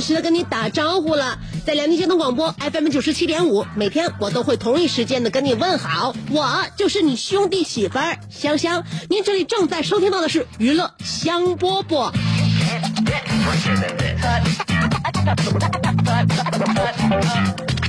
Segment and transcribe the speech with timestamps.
[0.00, 1.38] 时的跟你打招呼了。
[1.66, 8.84] 在辽宁交通广播 FM 九十七点五，每天我都会同一时间的跟你问好，我就是你兄弟媳妇儿香香。
[9.08, 12.10] 您这里正在收听到的是娱乐香饽饽。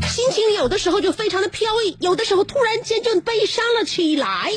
[0.08, 4.52] 心情有的时候就非常的飘逸，有的时候突然间就悲伤了起来。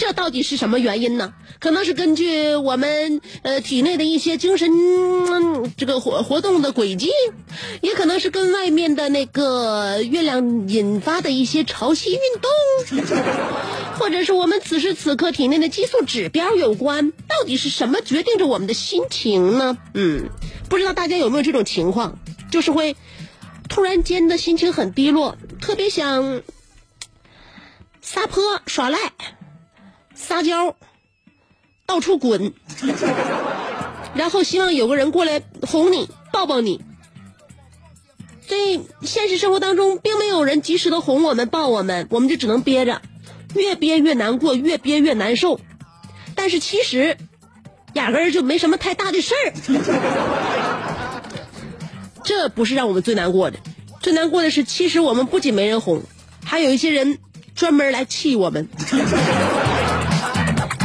[0.00, 1.34] 这到底是什么原因呢？
[1.58, 4.66] 可能是根据我们呃体内的一些精神、
[5.76, 7.10] 这个活活动的轨迹，
[7.82, 13.14] 也可能是跟外面的那个月亮引发的一些潮汐运动，
[14.00, 17.10] 或者是我们此时此刻体内的激素指标有关。
[17.28, 19.76] 到底是什么决定着我们的心情呢？
[19.92, 20.30] 嗯，
[20.70, 22.18] 不知道大家有没有这种情况，
[22.50, 22.96] 就是会
[23.68, 26.40] 突然间的心情很低落，特别想
[28.00, 28.98] 撒泼耍赖。
[30.20, 30.76] 撒娇，
[31.86, 32.52] 到处滚，
[34.14, 36.82] 然后希望有个人过来哄你、抱抱你。
[38.46, 43.00] 所以现实生活当中，并没有人及时的哄我们、抱我们，我们就只能憋着，
[43.54, 45.58] 越憋越难过，越憋越难受。
[46.34, 47.16] 但是其实，
[47.94, 49.52] 压根儿就没什么太大的事儿。
[52.22, 53.58] 这不是让我们最难过的，
[54.00, 56.02] 最难过的是，其实我们不仅没人哄，
[56.44, 57.18] 还有一些人
[57.54, 58.68] 专门来气我们。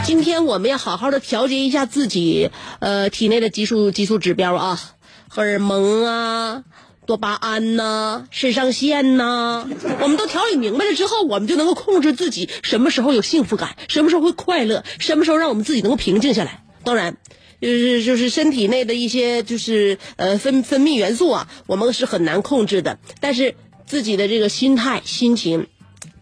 [0.06, 4.80] 今天我们要好好的调节一下自己，呃，体内的激素激素指标啊，
[5.28, 6.64] 荷尔蒙啊，
[7.08, 9.68] 多巴胺呐、肾上腺呐、
[10.02, 16.64] 我们都调理明白了之后，我们就能够控制自己什么时候有幸福感，什么时候会快乐，什么时候让我们自己能够平静下来。
[16.84, 17.18] 当然，
[17.60, 23.56] 就是就是身体内的一些就是呃分分泌元素啊，我们是很难控制的，但是
[23.88, 25.66] 自己的这个心态心情，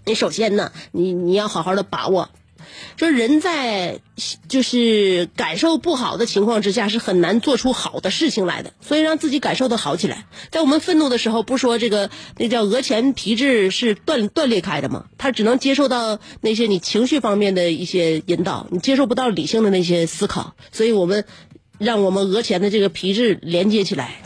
[0.06, 2.30] 你首先呢，你你要好好的把握。
[2.98, 4.00] 说人在
[4.48, 8.74] 就是感受不好的情况之下，是很难做出好的事情来的。
[8.82, 10.26] 所以让自己感受的好起来。
[10.52, 15.06] 在我们愤怒的时候，不说这个那叫额前皮质是断断裂开的吗？
[15.18, 20.56] 它只能接受到那些你情绪方面的一些引导，你接受不到理性的那些思考。
[20.72, 21.26] 所以我们
[21.78, 24.22] 让我们额前的这个皮质连接起来，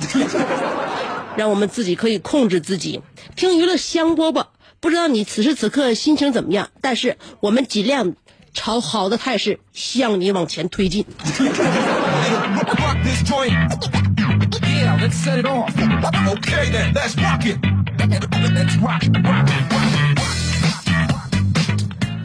[1.37, 3.01] 让我们自己可以控制自己。
[3.35, 4.47] 听娱乐香饽饽，
[4.79, 6.69] 不知道你此时此刻心情怎么样？
[6.81, 8.15] 但是我们尽量。
[8.57, 11.05] 朝好的态势向你往前推进。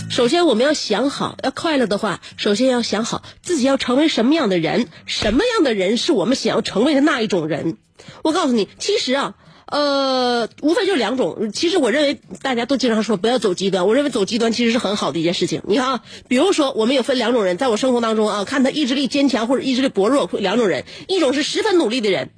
[0.09, 7.77] 首先我们要想好要快乐的话首先要想好自己要成为什么样的人什么样的人是我们想要成为的那一种人。
[8.23, 9.35] 我告诉你其实啊
[9.67, 11.51] 呃，无非就两种。
[11.53, 15.63] 其实我认为大家都经常说不要走极端，我认为走极端其实是很好的一件事情。
[15.67, 22.31] 你看啊，比如说我们有分两种人，在我生活当中啊，看他意志力坚强或者意志力薄弱，两种人，一种是十分努力的人，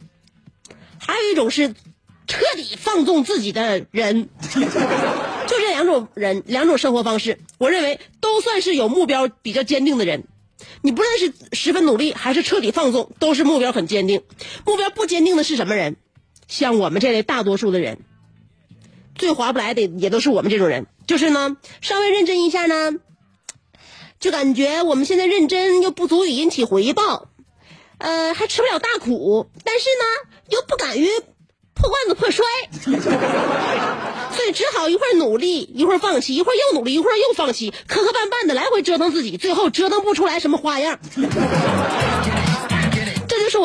[0.98, 1.74] 还有一种是
[2.26, 4.28] 彻底放纵自己的人。
[5.46, 10.24] 就这两种人，两种生活方式，我认为都算是有目标比较坚定的人。
[10.82, 14.22] 你不论是十分努力还是彻底放纵，都是目标很坚定。
[14.64, 15.96] 目标不坚定的是什么人？
[16.48, 17.98] 像我们这类大多数的人，
[19.14, 20.86] 最划不来的也都是我们这种人。
[21.06, 22.92] 就是呢，稍微认真一下呢，
[24.18, 27.28] 就感觉我们现在认真又不足以引起回报，
[27.98, 30.04] 呃，还吃不了大苦，但是呢，
[30.50, 31.08] 又不敢于
[31.74, 32.46] 破罐子破摔，
[34.34, 40.98] 所以只好一会儿努力，一会儿放弃，一会儿又努力，一会儿又放弃，磕磕绊绊的来回折腾自己，最后折腾不出来什么花样。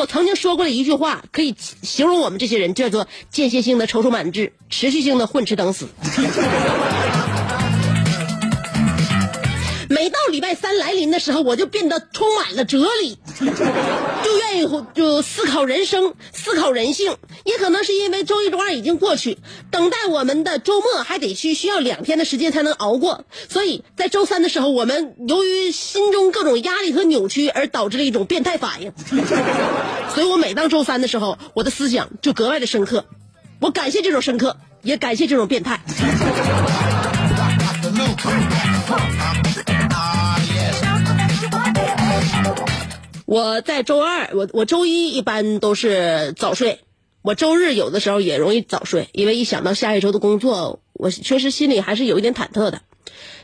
[0.00, 5.86] 我曾经说过的一句话，可以形容我们这些人，叫做间歇性的踌躇满志，持续性的混吃等死。
[9.90, 17.16] 每到礼拜三来临的时候，我就变得充满了哲理，就愿意就思考人生，思考人性。
[17.44, 19.38] 也可能是因为周一、周二已经过去，
[19.70, 28.92] 等待我们的周末还得需需要两天的时间才能熬过，所以在周三的时候，我们由于心中各种压力和扭曲而导致了一种变态反应。
[30.14, 33.06] 所以我每当周三的时候，我的思想就格外的深刻。
[33.58, 35.80] 我感谢这种深刻，也感谢这种变态。
[43.30, 46.80] 我在周二，我我周一一般都是早睡，
[47.22, 52.82] 我周日有的时候也容易早睡，因为一想到下一周的工作，我确实心里还是有一点忐忑的。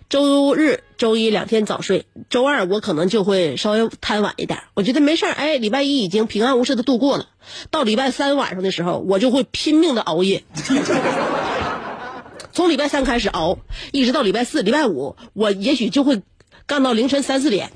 [0.09, 4.59] 周日、周一两天早睡，周二我可能就会稍微贪晚一点。
[4.75, 7.29] 我觉得没事儿，哎，礼拜一已经平安无事的度过了，
[7.71, 10.43] 到礼拜三晚上的时候，我就会拼命的熬夜。
[12.51, 13.61] 从礼拜三开始熬，
[13.93, 16.23] 一直到礼拜四、礼拜五，我也许就会
[16.67, 17.71] 干到凌晨三四点。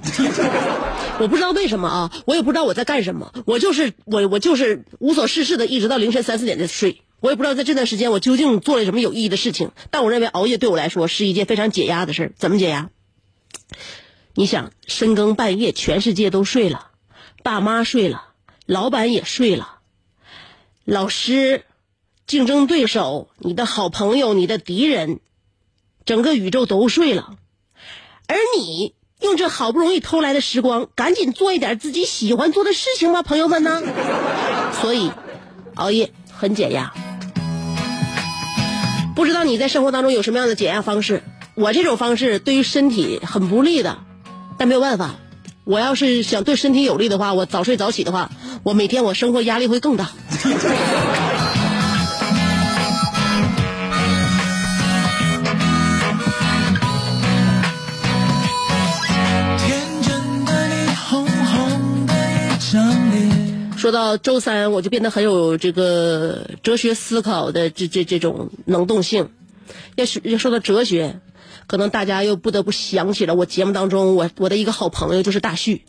[1.21, 7.03] 我不知道为什么啊，我也不知道我在干什么，我就是我我就是无所事事的，一直到凌晨三四点才睡。
[7.21, 12.89] 我也不知道在这段时间我究竟做了什么有意义的事情，但我认为熬夜对我来说是一件非常解压的事儿怎么解压？
[14.35, 16.87] 你想，深更半夜，全世界都睡了，
[17.43, 18.29] 爸妈睡了，
[18.65, 19.81] 老板也睡了，
[20.85, 21.65] 老师、
[22.27, 25.21] 竞争对手、你的好朋友、你的敌人，
[26.07, 27.37] 整个宇宙都睡了，
[28.31, 28.95] 而你。
[29.21, 33.83] 用这好不容易偷来的时光，赶紧做一点自己喜欢做的事情吧，朋友们呢？
[34.81, 35.11] 所以，
[35.75, 36.95] 熬夜很解压。
[39.15, 41.23] 不知道你在生活当中有什么样的解压方式？
[41.55, 43.99] 我这种方式对于身体很不利的，
[44.57, 45.17] 但没有办法。
[45.65, 48.31] 我要是想对身体有利的话，我早睡早起的话，
[48.63, 50.13] 我每天我生活压力会更大。
[63.81, 69.31] 说到周三，我就变得很有这个哲学思考的这这这种能动性。
[69.97, 71.19] 要是要说到哲学，
[71.67, 75.87] 可能大家又不得不想起了我节目当中我我的一个好朋友，就是大旭。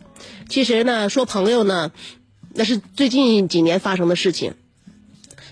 [0.48, 1.92] 其实呢，说朋友呢，
[2.54, 4.54] 那是最近几年发生的事情。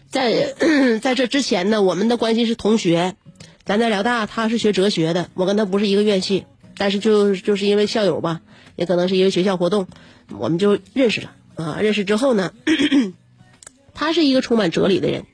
[0.09, 0.55] 在
[1.03, 3.17] 在这之前呢，我们的关系是同学。
[3.67, 6.47] 咱在辽大，他是学哲学的，我跟他不是一个院系，
[6.79, 8.41] 但是就就是因为校友吧，
[8.77, 9.87] 也可能是因为学校活动，
[10.39, 11.33] 我们就认识了。
[11.57, 12.53] 啊，认识之后呢，
[13.95, 15.25] 他是一个充满哲理的人，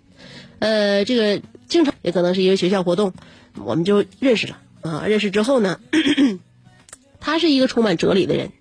[0.59, 3.13] 呃，这个经常也可能是因为学校活动，
[3.65, 5.05] 我们就认识了啊。
[5.07, 5.81] 认识之后呢，
[7.21, 8.53] 他是一个充满哲理的人，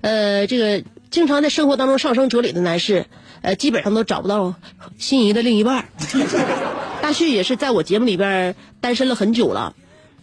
[0.00, 3.06] 呃，这个经常在生活当中上升哲理的男士，
[3.40, 4.54] 呃，基本上都找不到
[4.98, 5.88] 心仪的另一半。
[7.00, 9.74] 大旭也是在我节目里边单身了很久了。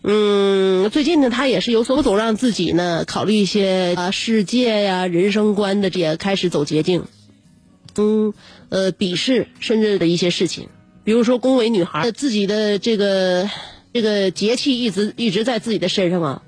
[0.08, 7.06] 嗯，最近呢，他也是有所总让自己呢考虑一些啊世界呀、人生观的这些，开始走捷径。
[7.96, 8.36] 嗯，
[8.70, 10.70] 呃，鄙视甚至的一些事情，
[11.04, 13.50] 比如说恭维女孩，自己的这个
[13.94, 16.44] 这个节气一直一直在自己的身上啊，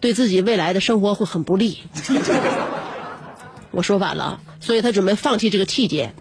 [0.00, 1.78] 对自己未来的生活会很不利。
[3.72, 6.12] 我说反了，所以他准备放弃这个气节，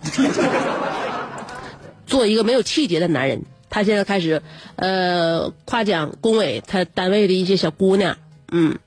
[2.07, 3.43] 做一个没有气节的男人。
[3.69, 4.41] 他现在开始，
[4.75, 8.17] 呃，夸奖龚伟他单位的一些小姑娘，
[8.51, 8.77] 嗯，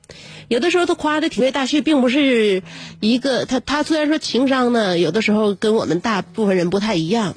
[0.49, 2.62] 有的时候他夸的挺为大旭，并不是
[3.00, 7.35] 一个他他虽然说情商呢，有的时候跟我们大部分人不太一样，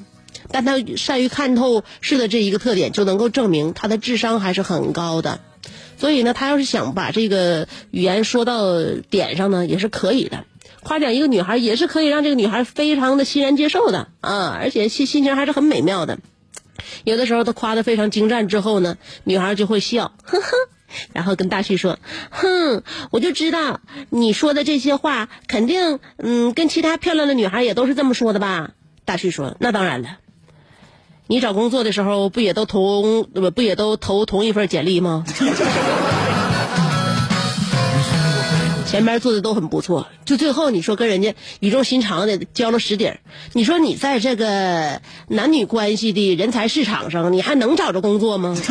[0.50, 5.40] 但他善于看透事的这一个特点，就能够证明他的智商还是很高的。
[5.98, 10.44] 所以呢，他要是想把这个语言说到点上呢，也是可以的。
[10.82, 16.18] 夸奖一个女孩，也是可以让这个女孩非常的欣然接受的啊，而且心心情还是很美妙的。
[17.04, 20.46] 有的时候他夸的非常精湛之后呢，女孩就会笑，呵呵，
[21.12, 21.98] 然后跟大旭说
[22.30, 28.72] ：“哼，我就知道你说的这些话肯定，嗯，跟其他漂亮的女孩也都是这么说的吧？”
[29.04, 30.18] 大旭说：“那当然了，
[31.26, 33.24] 你找工作的时候不也都同
[33.54, 35.24] 不也都投同一份简历吗？”
[38.92, 43.10] 前面做的都很不错，就最后你说跟人家语重心长的交了实底
[43.54, 48.54] 你说你在这个男女关系的人才市场上，你还能找着工作吗？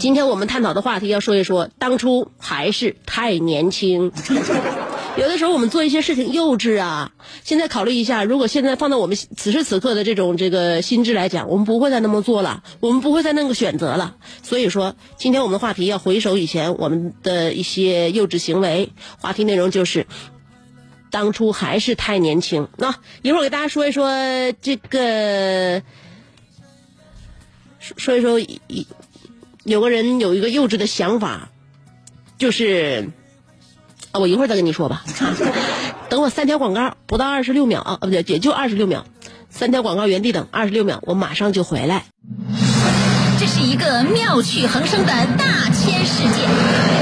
[0.00, 4.10] 今天我们探讨的话题要说一说，当初还是太年轻。
[5.18, 7.12] 有的时候我们做一些事情幼稚啊。
[7.44, 14.16] 现在考虑一下，如果现在放到我们此时此刻的这种这个心智来讲，我们不会再那么做了，我们不会再那个选择了。
[14.42, 18.90] 所以说，今天我们的话题要回首以前我们的一些幼稚行为。
[19.20, 20.06] 话题内容就是，
[21.10, 22.68] 当初还是太年轻。
[22.78, 24.10] 那一会儿给大家说一说
[24.62, 25.82] 这个，
[27.78, 28.86] 说说一说一
[29.64, 31.50] 有个人有一个幼稚的想法，
[32.38, 33.10] 就是。
[34.12, 35.04] 啊，我一会儿再跟你说吧。
[36.08, 39.04] 等我三条广告，不到二十六秒啊，不对，也就二十六秒。
[39.50, 42.04] 三条广告原地等二十六秒，我马上就回来。
[43.40, 47.01] 这是一个妙趣横生的大千世界。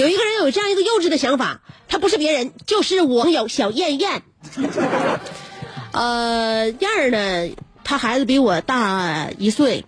[0.00, 4.22] 有一个人有这样一个幼稚的想法，他不是别人，就是我友小燕燕。
[5.92, 7.54] 呃，燕儿呢，
[7.84, 9.84] 她孩子比我大一岁，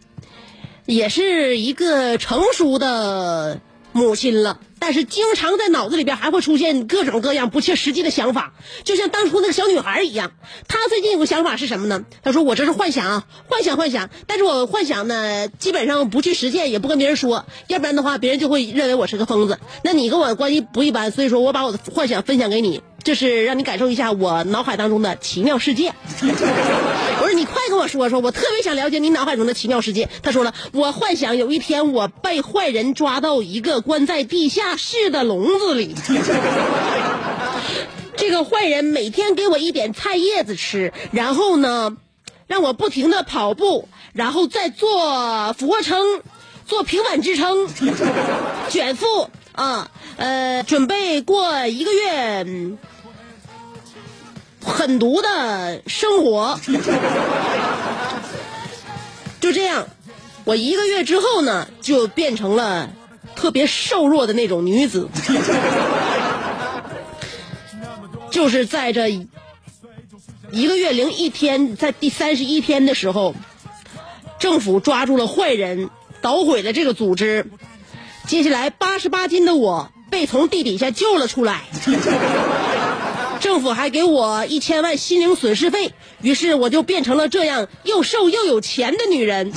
[0.84, 3.60] 也是一个成熟的
[3.92, 4.58] 母亲了。
[4.78, 10.32] 但是经常在脑子里边还会出现各种各样不切实际的想法，就像当初那个小女孩一样。
[10.66, 12.04] 她最近有个想法是什么呢？
[12.24, 14.10] 她说：“我这是幻想啊，幻想幻想。
[14.26, 19.60] 但是我幻想呢，基本上不去实践，也不跟别人说，要不然的话，别人就会认为我是个疯子。
[19.84, 25.92] 那你跟我关系不一般，所以说我把我的幻想分享给你，就是让你感受一下我脑海当中的奇妙世界。
[27.32, 30.08] 你快跟我说说，我特别想了解你脑海中的奇妙世界。
[30.22, 35.94] 他说了，我幻想有一天我被坏人抓到一个关在地下室的笼子里，
[38.16, 41.96] 这个坏人每天给我一点菜叶子吃，然后呢，
[42.46, 46.22] 让我不停的跑步，然后再做俯卧撑，
[46.66, 47.68] 做平板支撑，
[48.70, 52.46] 卷腹啊，呃，准备过一个月。
[54.64, 56.58] 狠毒的生活，
[59.40, 59.88] 就这样，
[60.44, 62.90] 我一个月之后呢，就变成了
[63.34, 65.08] 特别瘦弱的那种女子，
[68.30, 73.34] 就是在这一个月零一天，在第三十一天的时候，
[74.38, 75.90] 政府抓住了坏人，
[76.20, 77.46] 捣毁了这个组织，
[78.26, 81.62] 接下来八十八斤的我被从地底下救了出来。
[83.42, 89.52] 政府还给我一千万心灵损失费，于是我就变成了这样又瘦又有钱的女人。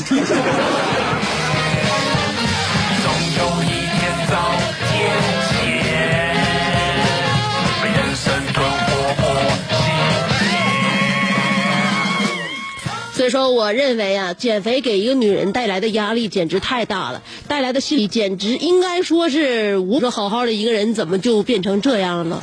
[13.13, 22.41] 所以说，我认为啊，减肥给一个女人带来的压力简直太大了，带来的心理简直应该说是无说好好的一个人怎么就变成这样了？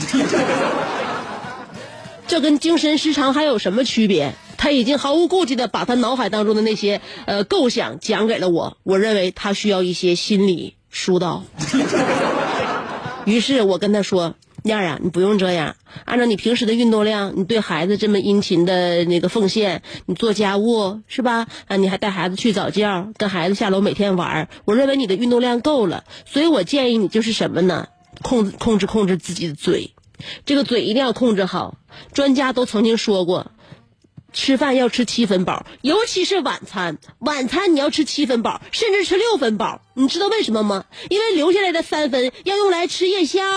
[2.29, 4.35] 这跟精神失常还有什么区别？
[4.57, 11.45] 他已经毫无顾忌的把他脑海当中的那些呃构想讲给了我，我认为他需要一些心理疏导。
[13.27, 21.49] 于是我跟他说：“燕儿啊，你不用这样，按照你平时的运动量，你对孩子这么殷勤的那个奉献，你做家务是吧？
[21.67, 26.05] 啊，你还带孩子去早教，跟孩子下楼每天玩，我认为你的运动量够了。
[26.25, 27.89] 所以我建议你就是什么呢？
[28.23, 29.93] 控制控制控制自己的嘴，
[30.45, 31.77] 这个嘴一定要控制好。
[32.13, 33.51] 专家都曾经说过。”
[34.35, 36.97] 吃饭要吃七分饱，尤其是晚餐。
[37.19, 39.83] 晚餐你要吃七分饱，甚至吃六分饱。
[39.93, 40.87] 你知道为什么吗？
[41.11, 43.43] 因为留下来的三分要用来吃夜宵。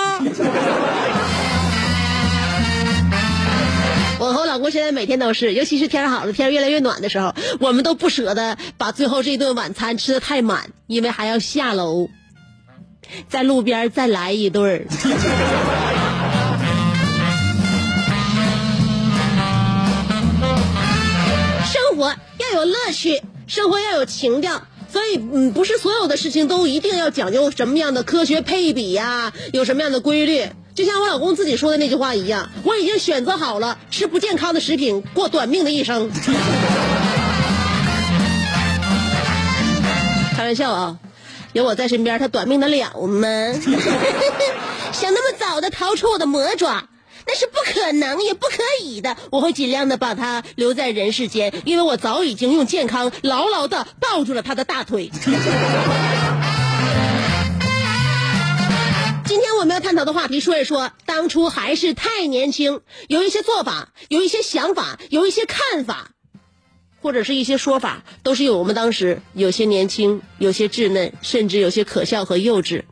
[4.19, 12.09] 我和我老公现在每天都是，尤其是天好了，天越来越暖的时候，我们都不舍得把最后这一顿晚餐吃的太满，因为还要下楼，
[13.29, 14.85] 在路边再来一顿儿。
[22.55, 30.47] 有乐趣，生活要有情调，所以嗯，不是所有的事情都一定要讲究什么样的科学配比呀、有什么样的规律。
[30.74, 36.09] 就像我老公自己说的那句话一样，我已经选择好了吃不健康的食品，过短命的一生。
[40.35, 40.97] 开玩笑啊，
[41.53, 43.27] 有我在身边，他短命的了吗？
[44.93, 46.88] 想那么早的逃出我的魔爪，
[47.27, 49.17] 那是不可能也不可以的。
[49.32, 55.12] 我会尽量的把他留在人世间，因为我早已经用健康牢牢的抱住了他的大腿。
[59.25, 66.12] 今天我们要探讨的话题，说一说当初还是太年轻，有一些做法，有一些想法，有一些看法，
[67.01, 72.84] 或者是一些说法，都是有我们当时有些年轻，有些稚嫩，甚至有些可笑和幼稚。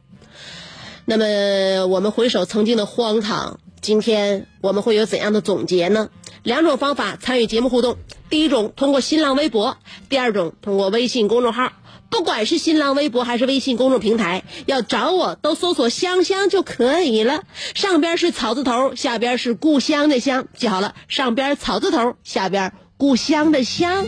[1.06, 6.10] 那么，我们回首曾经的荒唐，今天我们会有怎样的总结呢？
[6.42, 7.98] 两种方法参与节目互动：
[8.30, 11.74] 第一种通过新浪微博，第二种通过微信公众号。
[12.10, 17.44] 不管是新浪微博还是微信公众平台，要找我都搜索“香香”就可以了。
[17.74, 24.06] 上边是草字头，下边是故乡的乡，记好了，上边草字头，下边故乡的乡。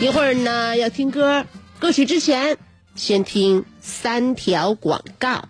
[0.00, 1.44] 一会儿呢要听歌，
[1.78, 2.56] 歌曲之前
[2.94, 5.49] 先听三条广告。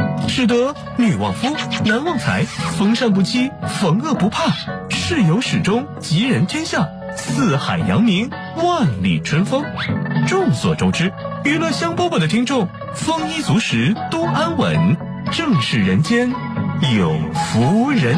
[0.31, 2.45] 使得女旺夫，男旺财，
[2.77, 4.53] 逢善不欺，逢恶不怕，
[4.89, 9.65] 事有始终，吉人天下，四海扬名，万里春风。
[10.29, 11.11] 众所周知，
[11.43, 14.95] 娱乐香饽饽的听众丰衣足食，多安稳，
[15.33, 16.31] 正是人间
[16.95, 18.17] 有福人。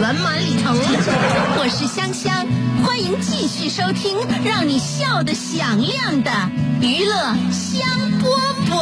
[0.00, 0.74] 圆满里头。
[1.56, 2.46] 我是香香，
[2.84, 6.30] 欢迎继续收听让你笑得响亮的
[6.80, 7.14] 娱乐
[7.50, 7.80] 香
[8.20, 8.24] 饽
[8.70, 8.74] 饽。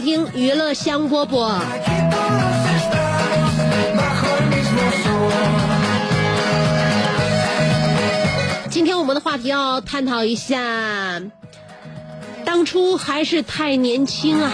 [0.00, 1.60] 听娱乐香饽饽。
[8.70, 11.20] 今天我们的话题要探讨一下，
[12.44, 14.50] 当初还是太年轻啊。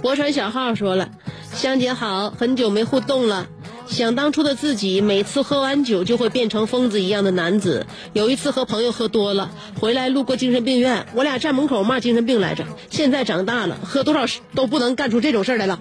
[0.00, 1.08] 博川小号说了，
[1.52, 3.46] 香姐好，很久没互动了。
[3.94, 7.86] 想当初的自己，每次喝完酒就会变成疯子一样的男子。
[8.12, 12.64] 有一次和朋友喝多了，回来路过精神病院，我俩站门口骂精神病来着。
[12.90, 15.78] 现在长大了，喝多少都不能干出这种事儿来了。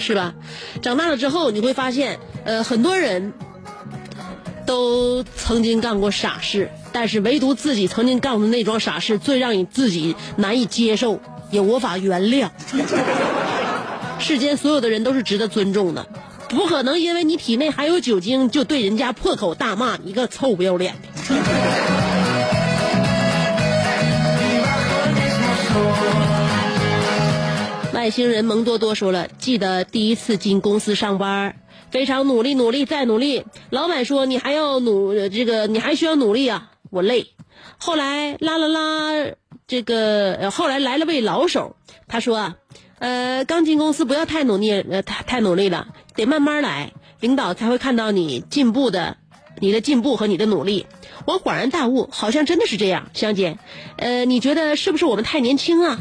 [0.00, 0.34] 是吧？
[0.82, 3.32] 长大了之后，你会发现，呃，很多人
[4.66, 11.20] 都曾经干过傻事，但是唯独自己曾经干过的那桩傻事，最让你自己难以接受，
[11.52, 12.48] 也无法原谅。
[14.28, 16.06] 世间所有的人都是值得尊重的，
[16.50, 21.08] 不可能因为你体内含有酒精就对人家破口大骂，你个臭不要脸的。
[27.94, 31.56] 外星人蒙多多说了，记得第一次进公司上班，
[31.90, 33.46] 非常努力，努力再努力。
[33.70, 37.28] 老板说你还要努，这个你还需要努力啊，我累。
[37.78, 39.32] 后来拉了拉
[39.66, 42.56] 这个，后来来了位老手，他说啊，
[42.98, 49.16] 呃，刚进公司不要太努力，呃，太太努力了，得慢慢来，领导才会看到你进步的，
[49.60, 50.86] 你的进步和你的努力。
[51.24, 53.58] 我恍然大悟，好像真的是这样，香姐，
[53.96, 56.00] 呃，你觉得是不是我们太年轻啊？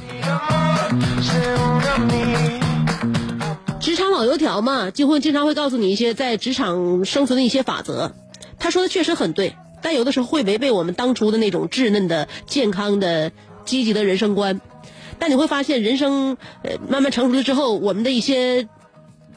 [3.79, 8.13] 职场老油条嘛，就会经常会告诉你一些在职场生存的一些法则。
[8.59, 13.31] 他说的确实很对，但有的时候会违背我们当初的那种稚嫩的、健康的、
[13.65, 14.59] 积极的人生观。
[15.19, 18.67] 但你会发现，人生呃慢慢成熟了之后，我们的一些，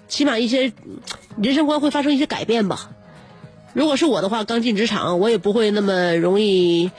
[0.09, 0.73] 起码一些
[1.41, 2.91] 人生观会发生一些改变吧。
[3.73, 6.91] 如果是我的话，刚进职场，我也不会那么容易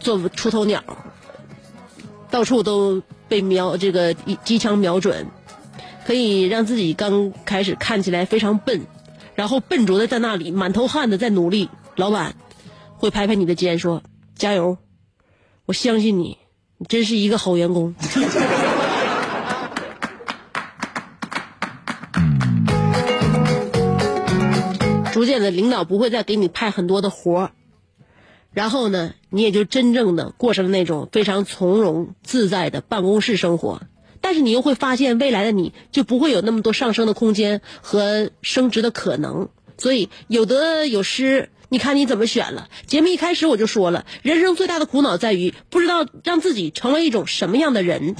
[0.00, 0.82] 做出头鸟，
[2.30, 5.28] 到处都被瞄这个机枪瞄准，
[6.04, 8.82] 可以让自己刚开始看起来非常笨，
[9.34, 11.70] 然后笨拙的在那里满头汗的在努力。
[11.96, 12.34] 老板
[12.96, 14.02] 会拍拍你的肩说
[14.34, 14.78] ：“加油，
[15.64, 16.38] 我相信你，
[16.78, 17.94] 你真是一个好员工。”
[25.12, 27.52] 逐渐的，领导不会再给你派很多的活儿，
[28.52, 33.82] 然后呢，你也就真正的过上了那种非常从容自在的办公室生活。
[34.20, 39.48] 但是你又会发现，未来的你就不会有那么多上升的空间和升职的可能。
[39.78, 42.68] 所以有得有失，你看你怎么选了。
[42.86, 48.14] 节目一开始我就说了，人生最大的苦恼在于不知道让自己成为一种什么样的人。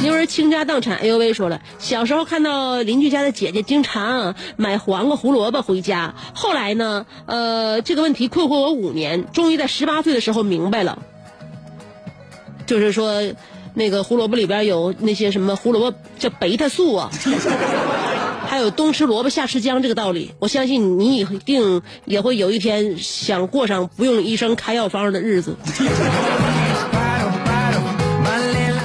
[0.00, 1.34] 妞儿倾家荡产，哎呦喂！
[1.34, 11.02] 说了，小时候看到邻居家的姐姐经常买黄瓜、胡萝卜回家，后来呢，呃，这个问题困惑我五年，终于在十八岁的时候明白了，
[12.66, 13.22] 就是说，
[13.74, 17.10] 那个胡萝卜里边有那些什么胡萝卜叫贝塔素啊，
[18.46, 20.32] 还有冬吃萝卜夏吃姜这个道理。
[20.38, 25.56] 我相信你一定也会有一天想过上不用医生开药方的日子。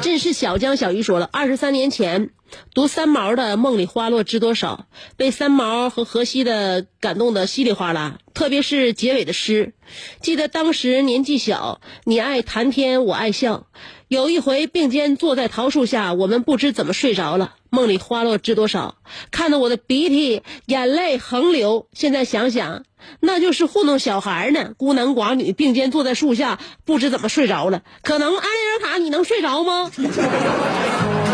[0.04, 2.30] 认识小江小鱼说了，二十三年前
[2.76, 4.86] 读三毛的《梦里花落知多少》，
[5.18, 9.74] 被三毛和荷西的感动的稀里哗啦，特别是结尾的诗。
[10.22, 13.66] 记得当时年纪小，你爱谈天，我爱笑。
[14.14, 17.56] 有一回并肩坐在桃树下，我们不知怎么睡着了。
[17.72, 18.94] 梦里花落知多少，
[19.32, 21.88] 看得我的鼻涕眼泪横流。
[21.94, 22.84] 现在想想，
[23.20, 24.76] 那就是糊弄小孩呢。
[24.78, 27.82] 孤男寡女并肩坐在树下，不知怎么睡着了。
[28.04, 29.90] 可能安妮尔卡，你能睡着吗？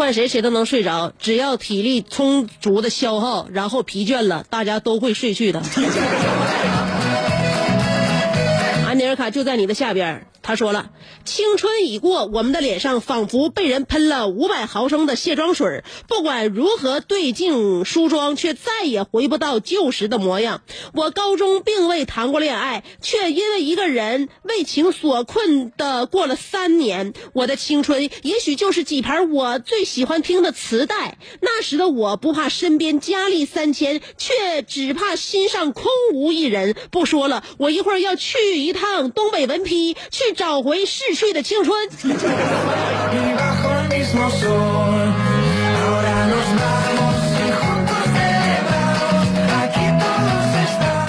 [0.00, 5.60] 换谁谁都能睡着，只要体力充足的消耗，然后疲倦了，大家都会睡去的。
[8.88, 10.90] 安妮尔卡就在你的下边儿，他说了
[11.24, 20.62] ：“青春已过，我们的脸上仿佛被人喷了五百毫升的卸妆水，不管如何对镜梳妆，却再也回不到旧时的模样。
[20.92, 27.14] 我高中并未谈过恋爱，却因为一个人为情所困的过了三年。
[27.32, 31.16] 我的青春也许就是几盘我最喜欢听的磁带。
[31.40, 36.74] 那时的我不怕身边佳丽三千，却只怕心上空无一人。
[36.90, 41.86] 不说了，我一会儿要去一趟东北文批，去找回逝去的青春。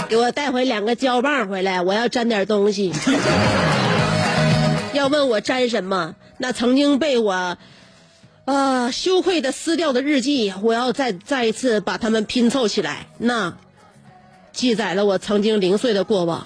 [0.09, 2.91] 给我带回两个胶棒回来，我要粘点东西。
[4.91, 6.15] 要问我粘什么？
[6.37, 7.57] 那曾经被我
[8.43, 13.07] 啊羞愧的撕掉的日记，我要再再一次把它们拼凑起来。
[13.17, 13.53] 那
[14.51, 16.45] 记载了我曾经零碎的过往。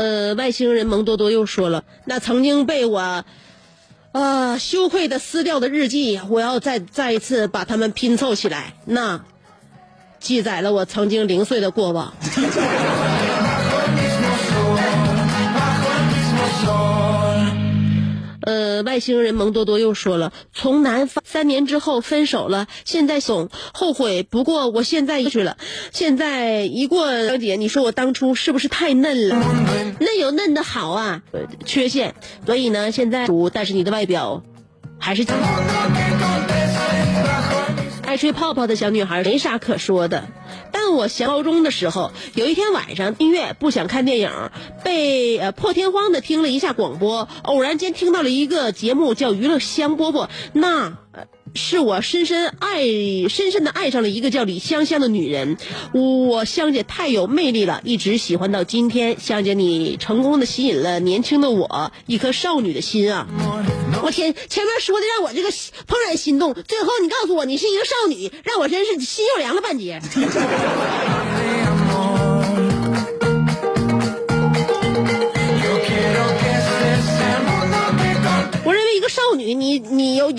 [0.00, 3.22] 呃，外星人蒙多多又说了，那曾经被我
[4.12, 8.72] 呃羞愧的撕掉的日记，我要再再一次把它们拼凑起来。
[8.86, 9.22] 那
[10.18, 12.14] 记载了我曾经零碎的过往。
[18.42, 24.22] 呃，外星人蒙多多又说了，从南方三年之后分手了，现在总后悔。
[24.22, 25.56] 不过我现在去了，
[25.92, 29.36] 现在一过小姐，你说我当初是不是太嫩了？
[30.00, 32.14] 嫩有嫩的好啊，呃缺陷。
[32.46, 34.42] 所以呢，现在但是你的外表
[34.98, 35.24] 还是。
[38.02, 40.24] 爱吹泡泡的小女孩没啥可说的，
[40.72, 44.30] 但我上高中的时候，有一天晚上音乐不想看电影，
[44.84, 50.96] 被呃破天荒的听了一下广播，偶然间听到了一个节目叫《娱乐香饽饽》，那。
[51.12, 52.82] 呃是我深深爱、
[53.28, 55.56] 深深的爱上了一个叫李香香的女人，
[55.92, 59.18] 我香姐太有魅力了，一直喜欢到今天。
[59.18, 63.26] 香姐，你成功的吸引了年轻的我一颗少女的心啊！
[64.02, 65.62] 我天，前面说的让我这个怦
[66.06, 70.00] 然心动，最后你告诉我你是一个少女，让我真是心又凉了半截。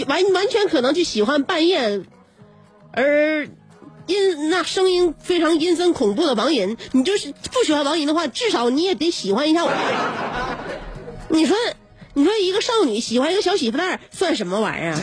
[0.07, 2.01] 完完全可能去喜欢半夜，
[2.91, 3.47] 而
[4.07, 9.71] 阴那声音非常阴森恐怖的王银，你就是不喜欢王银的话，至少你也得喜欢一下我。
[11.29, 11.55] 你说，
[12.13, 14.95] 你说一个少女喜欢一个小媳妇蛋儿，算什么玩意儿？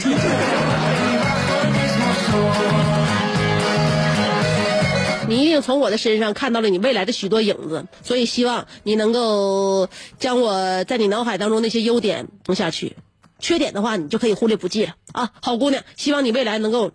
[5.29, 12.97] 你一定从我的身上看到了你未来的许多影子，所以希望你能够将我在你脑海当中那些优点弄下去，
[13.39, 16.93] 缺点的话你就可以忽略不计了啊，好姑娘，希望你未来能够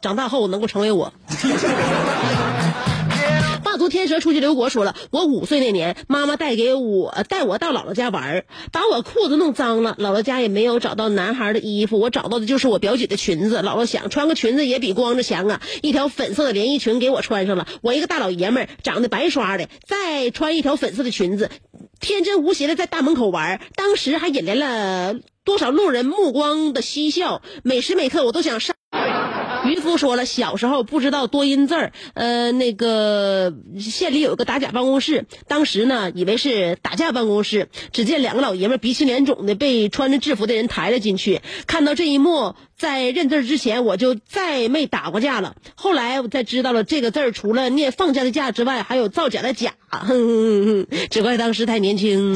[0.00, 1.12] 长大后能够成为我。
[3.64, 9.96] 画图天蛇出去刘国说了，我五岁那年，妈妈带给我带我到姥姥家玩儿，把我裤子弄脏了。
[9.98, 13.62] 姥姥家也没有找到男孩的衣服，我找到的就是我表姐的裙子。
[13.62, 17.66] 姥姥想穿个裙子也比光着强啊，一条粉色的连衣裙给我穿上了。
[17.82, 21.50] 我一个大老爷们儿，长得白刷的，再穿一条粉色的裙子，
[21.98, 28.74] 天真无邪的在大门口玩儿，当时还引来了多少路人目光的嬉笑，每时每刻我都想上。
[29.66, 41.40] 渔夫说了，小时候不知道多音字儿，呃，那个县里有个打假办公室，当时呢以为是打架办公室，只见两个老爷们鼻青脸肿的被穿着制服的人抬了进去。
[41.66, 45.56] 看到这一幕，在认字儿之前我就再没打过架了。
[45.74, 49.74] 后来我才知道了，这个字儿除了念放假的假之外，还有造假的假。
[49.88, 52.34] 哼哼哼哼，只怪当时太年轻。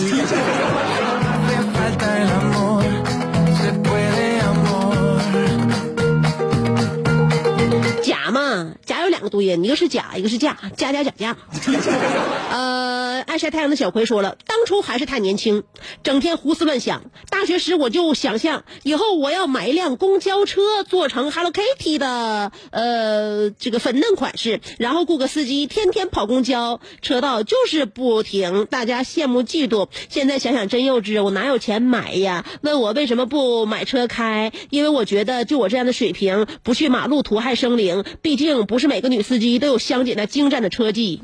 [8.58, 11.36] 假嘛，假有两个读音，一个是甲，一个是架，加加假架。
[12.50, 15.64] 呃，爱晒太阳的小葵说了，当初还是太年轻，
[16.02, 17.10] 整天胡思乱想。
[17.30, 29.88] 大学时我就想象以后我要买一辆公交车，做成 Hello Kitty 的呃这个粉嫩款式，然后雇个司机，天天跑公交车道就是不停，大家羡慕嫉妒。
[30.08, 32.44] 现在想想真幼稚，我哪有钱买呀？
[32.62, 34.52] 问我为什么不买车开？
[34.70, 38.04] 因为我觉得就我这样的水平，不去马路图害生灵。
[38.22, 41.22] 毕竟不是每个女司机都有香姐那精湛的车技。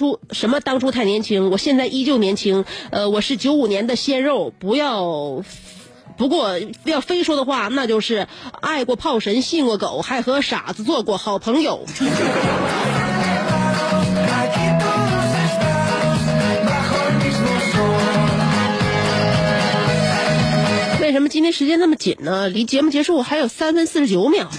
[0.00, 0.60] 出什么？
[0.60, 2.64] 当初太年轻，我现在依旧年轻。
[2.90, 5.44] 呃，我是九五年的鲜肉，不要。
[6.16, 8.26] 不过要非说的话，那就是
[8.62, 11.84] 爱过炮神，信过狗，还和傻子做过好朋友。
[21.10, 22.48] 为什么今天时间那么紧呢？
[22.48, 24.44] 离节目结束还有三分四十九秒。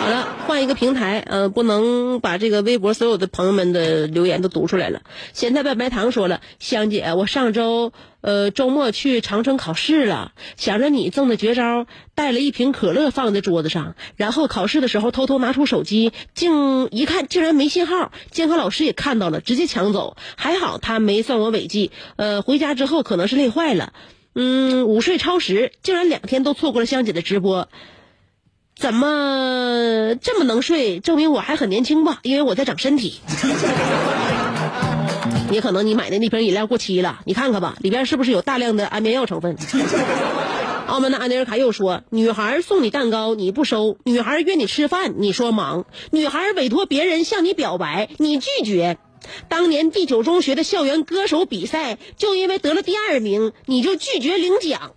[0.00, 5.02] 好了，换一个平台，呃，不能把这个微博所有的朋友们的留言都读出来了。
[5.32, 20.16] 咸菜拌白糖说了，香姐，我上周呃周末去长春考试了，想着你赠的绝招，带了一瓶可乐放在桌子上，然后考试的时候偷偷拿出手机，竟一看竟然没信号，监考老师也看到了，直接抢走。
[20.34, 23.92] 还好他没算我违纪，呃，回家之后可能是累坏了。
[24.34, 27.68] 嗯，午睡超时，竟然两天都错过了香姐的直播，
[28.76, 31.00] 怎么这么能睡？
[31.00, 32.20] 证明我还很年轻吧？
[32.22, 33.20] 因为我在长身体。
[35.50, 39.56] 也可能你买的那瓶饮料过期了，你看看吧，里边是不是有大量的安眠药成分？
[40.86, 48.98] 澳门的安内尔卡又说：“女孩送你蛋糕你不收，女孩约你吃饭你说忙，女孩委托别人向你表白你拒绝。
[49.48, 54.94] 当年第九中学的校园歌手比赛，就因为得了第二名，你就拒绝领奖。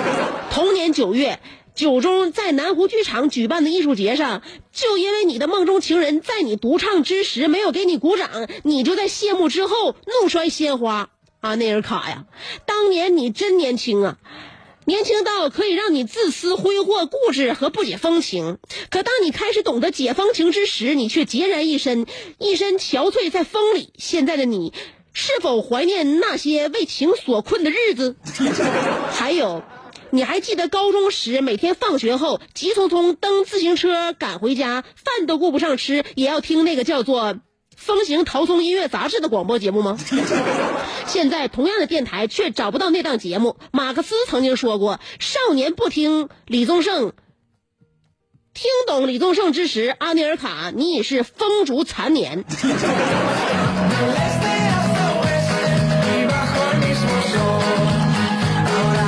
[0.50, 1.40] 同年九月，
[1.74, 11.10] 九中在南湖剧场举办的艺术节上，就因为你的梦中情人在你独唱之时没有给你鼓掌，你就在谢幕之后怒摔鲜花。
[11.40, 12.24] 啊，那人卡呀，
[12.64, 14.16] 当年你真年轻啊！
[14.86, 18.58] 年轻到可以让你自私、挥霍、固执和不解风情。
[18.90, 22.06] 可当你开始懂得解风情之时，你却孑然一身，
[22.38, 23.92] 一身憔悴在风里。
[23.96, 24.74] 现在的你，
[25.14, 28.16] 是否怀念那些为情所困的日子？
[29.10, 29.62] 还有，
[30.10, 37.38] 你还记得高中时每天放学后急匆匆蹬自行车赶回家，饭都顾不上吃，也要听那个叫做。
[37.84, 39.98] 风行桃松音乐杂志的广播节目吗？
[41.06, 43.56] 现在同样的电台却找不到那档节目。
[43.72, 47.12] 马克思曾经说过：“少年不听李宗盛，
[48.54, 52.46] 听懂李宗盛之时，阿尼尔卡，你已是风烛残年。”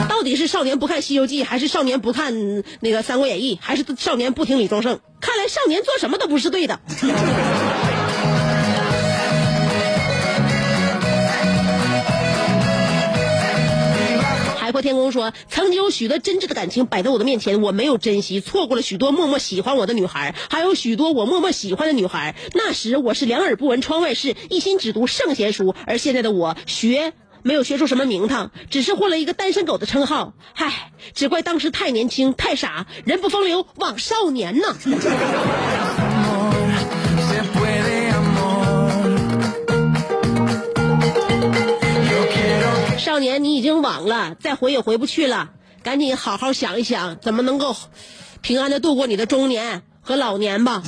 [0.06, 2.34] 到底是少年不看《西游记》，还是少年不看
[2.80, 5.00] 那个《三国演义》，还是少年不听李宗盛？
[5.18, 6.78] 看来少年做什么都不是对的。
[14.76, 22.34] 破天空说：“曾经有许多真挚的感情摆在我的面前，我没有珍惜，错过了许多默默喜欢我的女孩，还有许多我默默喜欢的女孩。
[22.52, 30.34] 那时我是两耳不闻窗外事，一心只读圣贤书，而现在的我学没有学出什么名堂，只是混了一个单身狗的称号。
[30.56, 34.76] 唉，只怪当时太年轻太傻，人不风流枉少年呐。”
[43.06, 45.50] 少年，你已经晚了，再回也回不去了，
[45.84, 47.76] 赶紧好好想一想，怎么能够
[48.40, 50.82] 平安的度过你的中年和老年吧。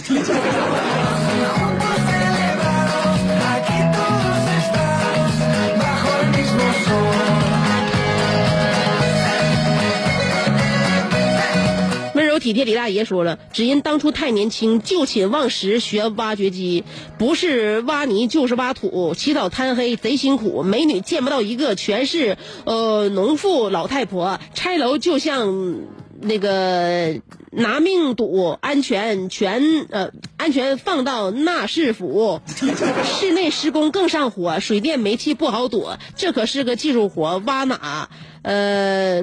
[12.48, 16.82] 体贴李大爷说了，只因当初太年轻，就寝忘食学挖掘机，
[17.18, 25.76] 不是挖泥就是挖土，起早贪黑贼辛苦，美女见不到一个，全是呃农妇老太婆，拆楼就像
[26.22, 27.20] 那个
[27.50, 32.40] 拿命赌，安全全呃安全放到纳市府，
[33.04, 38.08] 室内施工更上火，水电煤气不好躲，这可是个技术活，挖哪
[38.40, 39.22] 呃。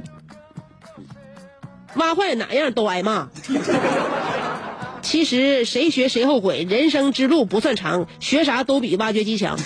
[1.96, 3.30] 挖坏哪样都挨骂。
[5.02, 9.56] 其实谁学谁后悔，人生之路不算长，学啥都比挖掘机强。
[9.58, 9.64] Yo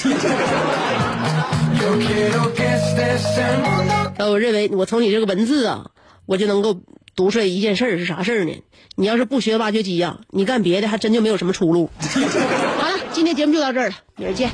[1.98, 5.92] quiero que estés el mundo 呃，我认为我从你这个文字啊，
[6.26, 6.82] 我就能够
[7.16, 8.52] 读出来一件事儿是啥事儿呢？
[8.96, 11.90] 你要是不学挖掘机呀、你干别的还真就没有什么出路。
[12.78, 14.52] 好了，今天节目就到这儿了，明儿见。